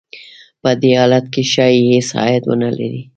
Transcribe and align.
په 0.61 0.71
دې 0.81 0.91
حالت 0.99 1.25
کې 1.33 1.43
ښايي 1.51 1.81
هېڅ 1.91 2.09
عاید 2.21 2.43
ونه 2.47 2.69
لري 2.77 3.01